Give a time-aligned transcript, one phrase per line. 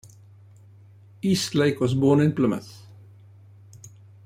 [1.21, 2.87] Eastlake was born in Plymouth.